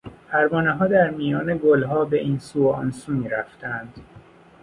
[0.31, 3.93] پروانهها در میان گلها به این سو و آن سو میرفتند.